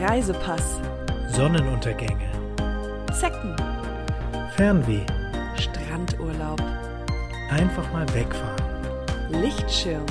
[0.00, 0.80] Reisepass,
[1.28, 2.28] Sonnenuntergänge,
[3.12, 3.54] Zecken,
[4.56, 5.06] Fernweh,
[5.56, 6.60] Strandurlaub,
[7.48, 10.04] einfach mal wegfahren, Lichtschirm,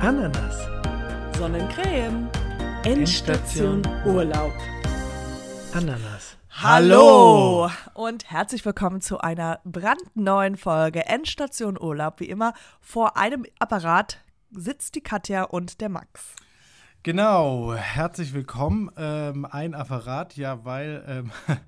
[0.00, 0.56] Ananas,
[1.36, 2.30] Sonnencreme,
[2.84, 4.54] Endstation Urlaub.
[5.74, 6.38] Ananas.
[6.62, 7.70] Hallo!
[7.92, 12.20] Und herzlich willkommen zu einer brandneuen Folge Endstation Urlaub.
[12.20, 14.18] Wie immer vor einem Apparat
[14.50, 16.34] sitzt die Katja und der Max.
[17.02, 18.90] Genau, herzlich willkommen.
[18.98, 21.30] Ähm, ein Apparat, ja, weil ähm,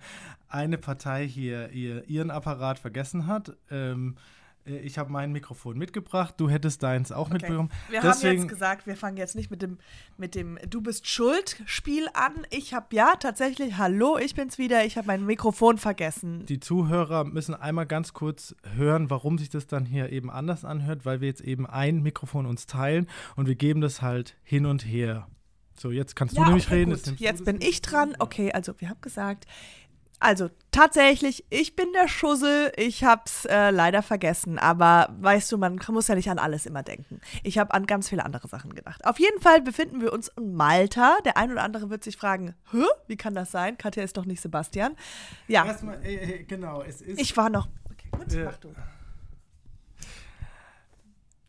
[0.50, 3.56] eine Partei hier ihr, ihren Apparat vergessen hat.
[3.70, 4.20] Ähm, äh,
[4.64, 7.34] ich habe mein Mikrofon mitgebracht, du hättest deins auch Okay.
[7.34, 7.70] mitbekommen.
[7.88, 9.78] Wir Deswegen, haben jetzt gesagt, wir fangen jetzt nicht mit dem,
[10.16, 12.46] mit dem Du bist schuld Spiel an.
[12.50, 16.46] Ich habe ja tatsächlich, hallo, ich bin's wieder, ich habe mein Mikrofon vergessen.
[16.46, 21.04] die Zuhörer müssen einmal ganz kurz hören, warum sich das dann hier eben anders anhört,
[21.04, 24.84] weil wir jetzt eben ein Mikrofon uns teilen und wir geben das halt hin und
[24.86, 25.26] her.
[25.74, 26.90] So, jetzt kannst du nämlich okay, reden.
[26.90, 28.14] Jetzt Jetzt bin ich dran.
[28.18, 29.46] Okay, also wir haben gesagt,
[30.22, 32.72] also tatsächlich, ich bin der Schussel.
[32.76, 34.58] Ich hab's äh, leider vergessen.
[34.58, 37.20] Aber weißt du, man muss ja nicht an alles immer denken.
[37.42, 39.04] Ich habe an ganz viele andere Sachen gedacht.
[39.04, 41.18] Auf jeden Fall befinden wir uns in Malta.
[41.24, 42.84] Der ein oder andere wird sich fragen, Hä?
[43.06, 43.76] wie kann das sein?
[43.78, 44.96] Katja ist doch nicht Sebastian.
[45.48, 47.20] Ja, Erstmal, äh, äh, genau, es ist.
[47.20, 47.68] ich war noch.
[47.90, 48.44] Okay, gut, Ja.
[48.46, 48.74] mach du.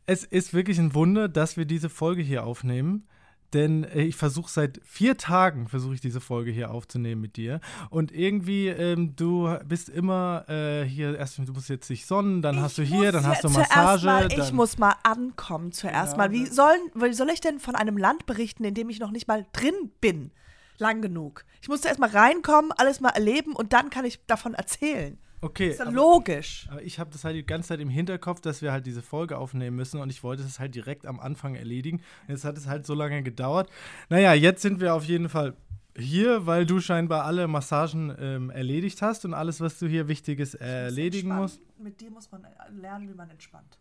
[0.06, 3.08] Es ist wirklich ein Wunder, dass wir diese Folge hier aufnehmen.
[3.54, 7.59] Denn äh, ich versuche seit vier Tagen, versuche ich diese Folge hier aufzunehmen mit dir.
[7.90, 12.59] Und irgendwie, ähm, du bist immer äh, hier, erst du musst jetzt dich sonnen, dann
[12.62, 14.06] hast du Ich hier, dann hast du Massage.
[14.06, 16.31] Mal, ich muss mal ankommen zuerst Ja, mal.
[16.31, 19.12] Wie, das- sollen, wie soll ich denn von einem Land berichten, in dem ich noch
[19.12, 20.31] nicht mal drin bin?
[20.80, 21.46] Lang genug.
[21.62, 25.18] Ich musste erst mal reinkommen, alles mal erleben und dann kann ich davon erzählen.
[25.44, 26.67] Okay, Ist ja aber, logisch.
[26.72, 29.38] aber ich habe das halt die ganze Zeit im Hinterkopf, dass wir halt diese Folge
[29.38, 32.02] aufnehmen müssen und ich wollte es halt direkt am Anfang erledigen.
[32.27, 33.69] Jetzt hat es halt so lange gedauert.
[34.09, 35.55] Naja, jetzt sind wir auf jeden Fall
[35.95, 40.55] hier, weil du scheinbar alle Massagen ähm, erledigt hast und alles, was du hier Wichtiges
[40.55, 41.61] erledigen musst.
[41.78, 43.78] Mit dir muss man lernen, wie man entspannt.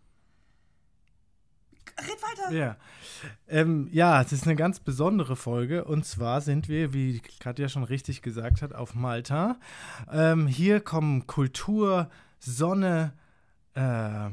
[2.02, 2.52] Red weiter.
[2.52, 2.76] Ja.
[3.48, 5.84] Ähm, ja, es ist eine ganz besondere Folge.
[5.84, 9.56] Und zwar sind wir, wie Katja schon richtig gesagt hat, auf Malta.
[10.10, 13.12] Ähm, hier kommen Kultur, Sonne,
[13.74, 14.30] äh,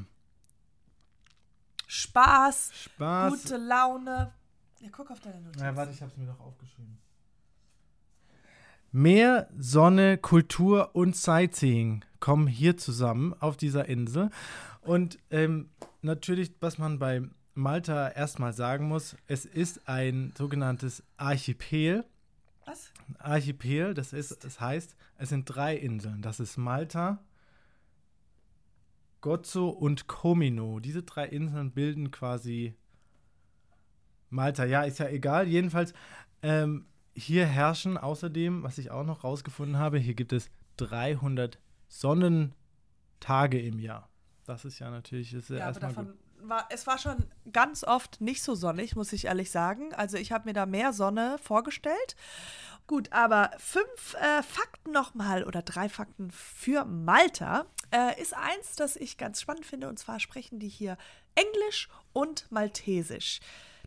[1.88, 3.32] Spaß, Spaß.
[3.32, 4.34] gute Laune.
[4.80, 5.62] Ja, guck auf deine Notiz.
[5.62, 7.00] Ja, warte, ich habe es mir doch aufgeschrieben.
[8.92, 14.30] Meer, Sonne, Kultur und Sightseeing kommen hier zusammen auf dieser Insel.
[14.82, 15.70] Und ähm,
[16.02, 17.22] natürlich, was man bei
[17.54, 22.06] Malta erstmal sagen muss, es ist ein sogenanntes Archipel.
[22.66, 22.92] Was?
[23.18, 26.22] Archipel, das ist, das heißt, es sind drei Inseln.
[26.22, 27.20] Das ist Malta,
[29.22, 30.80] Gozo und Comino.
[30.80, 32.76] Diese drei Inseln bilden quasi
[34.30, 34.66] Malta.
[34.66, 35.48] Ja, ist ja egal.
[35.48, 35.94] Jedenfalls,
[36.42, 36.86] ähm,
[37.16, 43.80] hier herrschen außerdem, was ich auch noch rausgefunden habe, hier gibt es 300 Sonnentage im
[43.80, 44.10] Jahr.
[44.46, 46.29] Das ist ja natürlich ist ja, Ja, aber erstmal davon gut.
[46.42, 49.94] War, es war schon ganz oft nicht so sonnig, muss ich ehrlich sagen.
[49.94, 52.16] Also ich habe mir da mehr Sonne vorgestellt.
[52.88, 58.96] Gut, aber fünf äh, Fakten nochmal oder drei Fakten für Malta äh, ist eins, das
[58.96, 59.88] ich ganz spannend finde.
[59.90, 60.98] Und zwar sprechen die hier
[61.36, 63.42] Englisch und Maltesisch.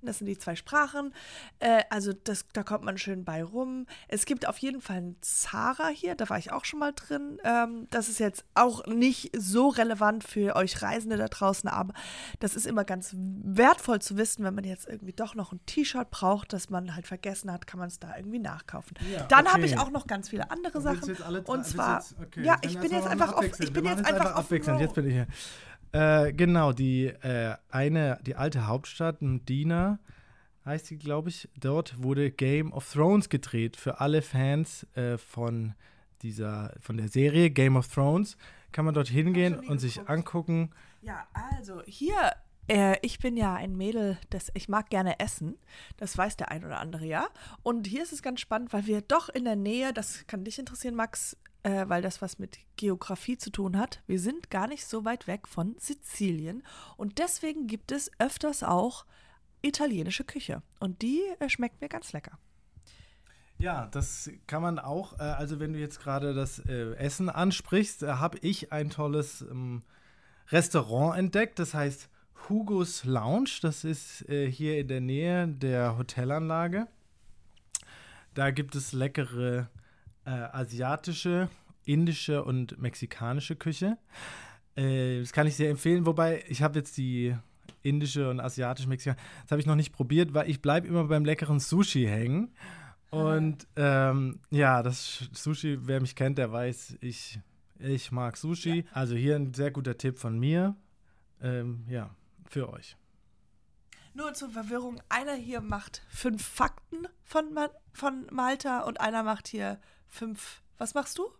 [0.06, 1.14] Das sind die zwei Sprachen.
[1.58, 3.86] Äh, also das, da kommt man schön bei rum.
[4.08, 7.38] Es gibt auf jeden Fall einen Zara hier, da war ich auch schon mal drin.
[7.44, 11.94] Ähm, das ist jetzt auch nicht so relevant für euch Reisende da draußen, aber
[12.40, 16.10] das ist immer ganz wertvoll zu wissen, wenn man jetzt irgendwie doch noch ein T-Shirt
[16.10, 18.96] braucht, das man halt vergessen hat, kann man es da irgendwie nachkaufen.
[19.12, 19.54] Ja, Dann okay.
[19.54, 21.16] habe ich auch noch ganz viele andere Sachen.
[21.44, 24.80] Und zwar, okay, ja, ich bin jetzt einfach auf, ich bin jetzt einfach abwechselnd.
[24.80, 25.26] Jetzt bin ich hier.
[25.92, 29.98] Äh, genau, die äh, eine, die alte Hauptstadt, Medina,
[30.64, 31.48] heißt sie, glaube ich.
[31.56, 33.76] Dort wurde Game of Thrones gedreht.
[33.76, 35.74] Für alle Fans äh, von
[36.22, 38.36] dieser, von der Serie Game of Thrones
[38.70, 40.10] kann man dort hingehen und sich geguckt.
[40.10, 40.70] angucken.
[41.02, 42.32] Ja, also hier,
[42.68, 45.58] äh, ich bin ja ein Mädel, das, ich mag gerne essen.
[45.98, 47.28] Das weiß der ein oder andere ja.
[47.62, 50.58] Und hier ist es ganz spannend, weil wir doch in der Nähe, das kann dich
[50.58, 54.02] interessieren, Max, äh, weil das was mit Geografie zu tun hat.
[54.06, 56.62] Wir sind gar nicht so weit weg von Sizilien.
[56.96, 59.04] Und deswegen gibt es öfters auch
[59.62, 60.62] italienische Küche.
[60.80, 62.38] Und die äh, schmeckt mir ganz lecker.
[63.58, 65.18] Ja, das kann man auch.
[65.20, 69.42] Äh, also, wenn du jetzt gerade das äh, Essen ansprichst, äh, habe ich ein tolles
[69.42, 69.82] ähm,
[70.48, 71.60] Restaurant entdeckt.
[71.60, 72.08] Das heißt
[72.48, 73.50] Hugos Lounge.
[73.62, 76.88] Das ist äh, hier in der Nähe der Hotelanlage.
[78.34, 79.68] Da gibt es leckere
[80.24, 81.48] äh, asiatische,
[81.84, 83.98] indische und mexikanische Küche.
[84.76, 86.06] Äh, das kann ich sehr empfehlen.
[86.06, 87.36] Wobei, ich habe jetzt die
[87.82, 91.24] indische und asiatische Mexikanische, das habe ich noch nicht probiert, weil ich bleibe immer beim
[91.24, 92.54] leckeren Sushi hängen.
[93.10, 97.38] Und Und ähm, ja, das Sushi, wer mich kennt, der weiß, ich,
[97.78, 98.80] ich mag Sushi.
[98.80, 98.92] Ja.
[98.92, 100.76] Also hier ein sehr guter Tipp von mir.
[101.42, 102.14] Ähm, ja,
[102.48, 102.96] für euch.
[104.14, 107.58] Nur zur Verwirrung, einer hier macht fünf Fakten von,
[107.92, 110.60] von Malta und einer macht hier fünf.
[110.76, 111.32] Was machst du?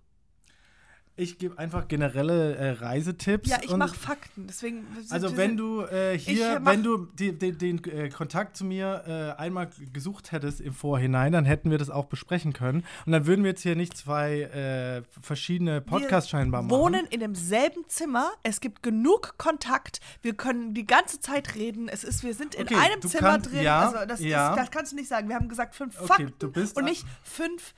[1.15, 3.51] Ich gebe einfach generelle äh, Reisetipps.
[3.51, 4.47] Ja, ich mache Fakten.
[4.47, 4.87] Deswegen.
[5.11, 9.05] Also wenn du äh, hier, wenn du die, die, den äh, Kontakt zu mir
[9.37, 12.85] äh, einmal gesucht hättest im Vorhinein, dann hätten wir das auch besprechen können.
[13.05, 16.71] Und dann würden wir jetzt hier nicht zwei äh, verschiedene Podcasts scheinbar machen.
[16.71, 18.31] Wir wohnen in demselben Zimmer.
[18.43, 20.01] Es gibt genug Kontakt.
[20.23, 21.89] Wir können die ganze Zeit reden.
[21.89, 23.63] Es ist, wir sind in okay, einem Zimmer kann, drin.
[23.63, 24.53] Ja, also das, ja.
[24.53, 25.29] ist, das kannst du nicht sagen.
[25.29, 27.75] Wir haben gesagt fünf okay, Fakten und nicht fünf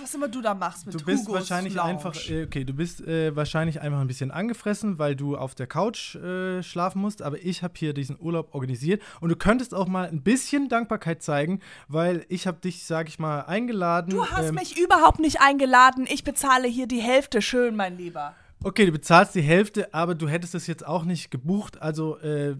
[0.00, 1.90] was immer du da machst mit Du bist Hugos wahrscheinlich Lounge.
[1.90, 5.66] einfach, äh, okay, du bist äh, wahrscheinlich einfach ein bisschen angefressen, weil du auf der
[5.66, 9.88] Couch äh, schlafen musst, aber ich habe hier diesen Urlaub organisiert und du könntest auch
[9.88, 14.10] mal ein bisschen Dankbarkeit zeigen, weil ich habe dich, sag ich mal, eingeladen.
[14.10, 16.06] Du hast ähm, mich überhaupt nicht eingeladen.
[16.08, 18.34] Ich bezahle hier die Hälfte schön, mein Lieber.
[18.62, 22.56] Okay, du bezahlst die Hälfte, aber du hättest es jetzt auch nicht gebucht, also äh,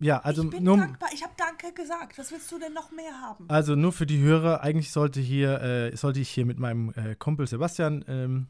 [0.00, 1.08] ja, also ich bin nur, dankbar.
[1.12, 2.18] Ich habe Danke gesagt.
[2.18, 3.46] Was willst du denn noch mehr haben?
[3.48, 7.16] Also nur für die Hörer, eigentlich sollte hier, äh, sollte ich hier mit meinem äh,
[7.16, 8.46] Kumpel Sebastian ähm,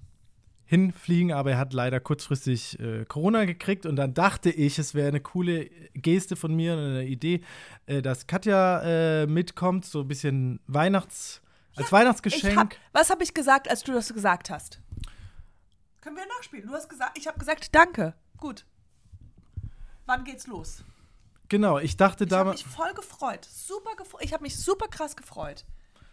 [0.66, 5.08] hinfliegen, aber er hat leider kurzfristig äh, Corona gekriegt und dann dachte ich, es wäre
[5.08, 7.40] eine coole Geste von mir, eine Idee,
[7.86, 8.82] äh, dass Katja
[9.22, 11.40] äh, mitkommt, so ein bisschen Weihnachts,
[11.74, 12.56] als ja, Weihnachtsgeschenk.
[12.56, 14.80] Hab, was habe ich gesagt, als du das gesagt hast?
[16.02, 16.66] Können wir nachspielen?
[16.66, 18.14] Du hast gesagt, ich habe gesagt, danke.
[18.36, 18.66] Gut.
[20.04, 20.84] Wann geht's los?
[21.48, 22.60] Genau, ich dachte damals.
[22.60, 23.44] Ich habe mich voll gefreut.
[23.44, 24.22] Super gefreut.
[24.22, 25.64] Ich habe mich super krass gefreut.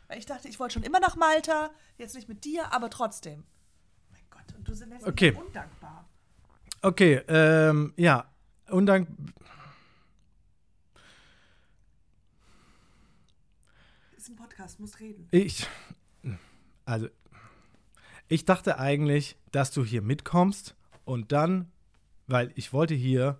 [0.07, 1.71] Weil ich dachte, ich wollte schon immer nach Malta.
[1.97, 3.43] Jetzt nicht mit dir, aber trotzdem.
[3.43, 5.31] Oh mein Gott, und du sind jetzt okay.
[5.31, 6.07] undankbar.
[6.81, 8.29] Okay, ähm, ja.
[8.69, 9.09] Undank.
[14.15, 15.27] Ist ein Podcast, muss reden.
[15.31, 15.67] Ich.
[16.85, 17.09] Also.
[18.27, 21.71] Ich dachte eigentlich, dass du hier mitkommst und dann,
[22.25, 23.39] weil ich wollte hier,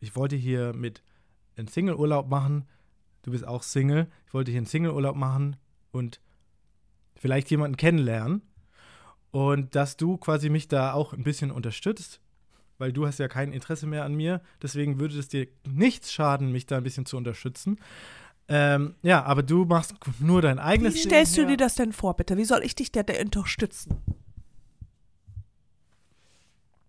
[0.00, 1.02] ich wollte hier mit
[1.56, 2.66] einen Single-Urlaub machen.
[3.22, 4.08] Du bist auch Single.
[4.26, 5.56] Ich wollte hier einen Single-Urlaub machen
[5.92, 6.20] und
[7.16, 8.42] vielleicht jemanden kennenlernen.
[9.30, 12.20] Und dass du quasi mich da auch ein bisschen unterstützt,
[12.78, 14.40] weil du hast ja kein Interesse mehr an mir.
[14.62, 17.78] Deswegen würde es dir nichts schaden, mich da ein bisschen zu unterstützen.
[18.46, 21.92] Ähm, ja, aber du machst nur dein eigenes Wie stellst Ding du dir das denn
[21.92, 22.36] vor, bitte?
[22.36, 23.96] Wie soll ich dich da unterstützen?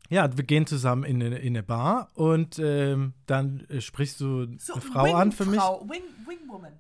[0.09, 4.47] Ja, wir gehen zusammen in eine, in eine Bar und ähm, dann äh, sprichst du
[4.57, 5.59] so, eine Frau an für mich.
[5.59, 6.73] Frau, Wing, Wingwoman.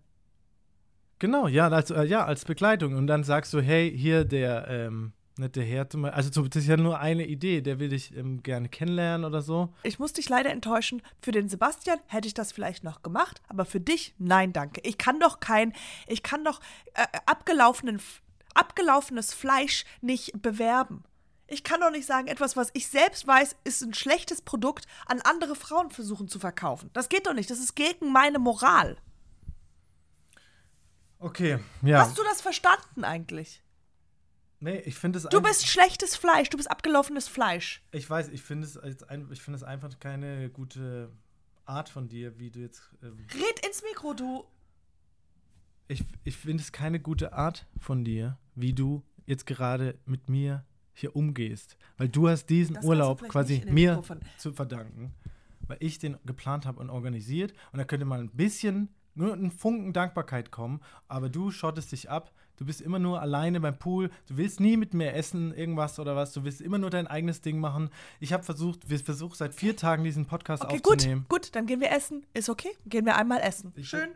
[1.19, 2.95] Genau, ja als, äh, ja, als Begleitung.
[2.95, 6.99] Und dann sagst du, hey, hier der ähm, nette Herr, also das ist ja nur
[6.99, 9.73] eine Idee, der will dich ähm, gerne kennenlernen oder so.
[9.83, 11.01] Ich muss dich leider enttäuschen.
[11.21, 14.81] Für den Sebastian hätte ich das vielleicht noch gemacht, aber für dich, nein, danke.
[14.83, 15.73] Ich kann doch kein,
[16.07, 16.59] ich kann doch
[16.93, 17.99] äh, abgelaufenen,
[18.53, 21.03] abgelaufenes Fleisch nicht bewerben.
[21.47, 25.21] Ich kann doch nicht sagen, etwas, was ich selbst weiß, ist ein schlechtes Produkt, an
[25.21, 26.89] andere Frauen versuchen zu verkaufen.
[26.93, 27.49] Das geht doch nicht.
[27.51, 28.97] Das ist gegen meine Moral.
[31.19, 31.99] Okay, ja.
[31.99, 33.63] Hast du das verstanden eigentlich?
[34.59, 35.25] Nee, ich finde es.
[35.25, 37.83] Du bist schlechtes Fleisch, du bist abgelaufenes Fleisch.
[37.91, 38.79] Ich weiß, ich finde es,
[39.31, 41.11] ich finde es einfach keine gute
[41.65, 42.89] Art von dir, wie du jetzt.
[43.03, 44.45] Ähm Red ins Mikro, du.
[45.87, 50.65] Ich, ich finde es keine gute Art von dir, wie du jetzt gerade mit mir
[50.95, 51.77] hier umgehst.
[51.97, 54.01] Weil du hast diesen das Urlaub quasi mir
[54.37, 55.13] zu verdanken,
[55.67, 57.53] weil ich den geplant habe und organisiert.
[57.71, 62.09] Und da könnte mal ein bisschen, nur ein Funken Dankbarkeit kommen, aber du schottest dich
[62.09, 62.31] ab.
[62.57, 64.09] Du bist immer nur alleine beim Pool.
[64.27, 66.31] Du willst nie mit mir essen, irgendwas oder was.
[66.31, 67.89] Du willst immer nur dein eigenes Ding machen.
[68.21, 71.25] Ich habe versucht, wir versuchen seit vier Tagen diesen Podcast okay, aufzunehmen.
[71.27, 72.25] Gut, gut, dann gehen wir essen.
[72.33, 72.71] Ist okay.
[72.85, 73.73] Gehen wir einmal essen.
[73.75, 74.09] Ich Schön.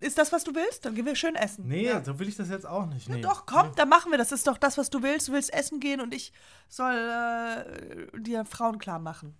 [0.00, 0.86] Ist das, was du willst?
[0.86, 1.68] Dann gehen wir schön essen.
[1.68, 2.02] Nee, ja.
[2.02, 3.08] so will ich das jetzt auch nicht.
[3.08, 3.16] Nee.
[3.16, 3.72] Ja, doch, komm, nee.
[3.76, 4.32] dann machen wir das.
[4.32, 5.28] ist doch das, was du willst.
[5.28, 6.32] Du willst essen gehen und ich
[6.68, 9.36] soll äh, dir Frauen klar machen.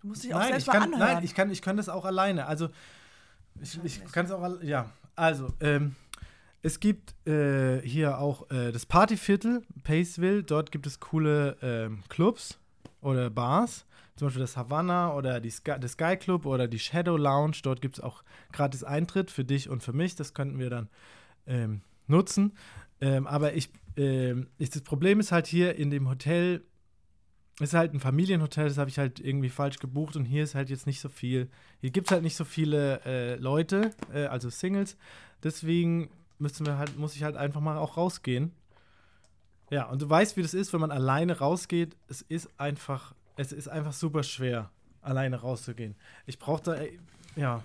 [0.00, 1.14] Du musst dich auch nein, selbst ich kann, anhören.
[1.14, 2.46] Nein, ich kann, ich kann das auch alleine.
[2.46, 2.68] Also,
[3.60, 4.88] ich, ich kann es auch, ja.
[5.16, 5.96] Also, ähm,
[6.62, 10.44] es gibt äh, hier auch äh, das Partyviertel, Paceville.
[10.44, 12.58] Dort gibt es coole ähm, Clubs
[13.00, 13.84] oder Bars
[14.16, 17.58] zum Beispiel das Havana oder die Sky, der Sky Club oder die Shadow Lounge.
[17.62, 20.16] Dort gibt es auch gratis Eintritt für dich und für mich.
[20.16, 20.88] Das könnten wir dann
[21.46, 22.56] ähm, nutzen.
[23.00, 26.64] Ähm, aber ich, ähm, ich, das Problem ist halt hier in dem Hotel,
[27.60, 30.70] ist halt ein Familienhotel, das habe ich halt irgendwie falsch gebucht und hier ist halt
[30.70, 31.50] jetzt nicht so viel.
[31.80, 34.96] Hier gibt es halt nicht so viele äh, Leute, äh, also Singles.
[35.42, 38.52] Deswegen müssen wir halt, muss ich halt einfach mal auch rausgehen.
[39.70, 41.96] Ja, und du weißt, wie das ist, wenn man alleine rausgeht.
[42.08, 44.70] Es ist einfach es ist einfach super schwer,
[45.02, 45.94] alleine rauszugehen.
[46.26, 46.76] Ich brauche da,
[47.36, 47.62] ja.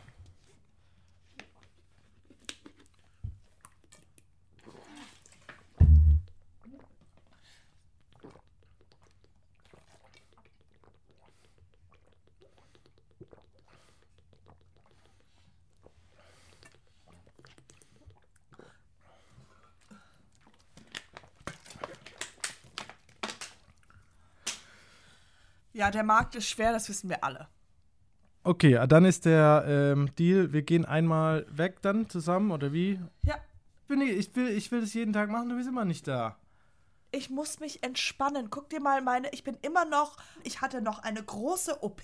[25.82, 27.48] Ja, der Markt ist schwer, das wissen wir alle.
[28.44, 33.00] Okay, dann ist der ähm, Deal, wir gehen einmal weg dann zusammen, oder wie?
[33.24, 33.34] Ja.
[33.88, 36.38] Bin ich, ich, will, ich will das jeden Tag machen, du bist immer nicht da.
[37.10, 38.52] Ich muss mich entspannen.
[38.52, 42.04] Guck dir mal meine, ich bin immer noch, ich hatte noch eine große OP,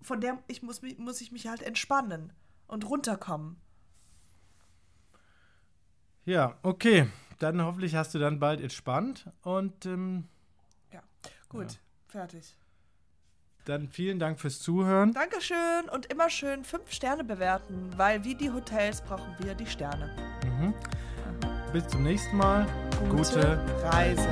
[0.00, 2.32] von der ich muss, muss ich mich halt entspannen
[2.68, 3.60] und runterkommen.
[6.24, 7.06] Ja, okay.
[7.38, 10.26] Dann hoffentlich hast du dann bald entspannt und ähm,
[10.90, 11.02] Ja,
[11.50, 12.56] gut, fertig.
[13.64, 15.12] Dann vielen Dank fürs Zuhören.
[15.12, 20.10] Dankeschön und immer schön fünf Sterne bewerten, weil wie die Hotels brauchen wir die Sterne.
[21.72, 22.66] Bis zum nächsten Mal.
[23.08, 24.28] Gute, Reise.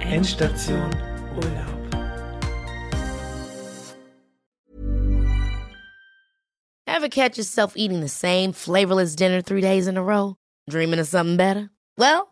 [0.00, 0.90] Endstation
[1.34, 1.72] Urlaub.
[6.86, 10.36] Ever catch yourself eating the same flavorless dinner three days in a row?
[10.68, 11.70] Dreaming of something better?
[11.96, 12.31] Well,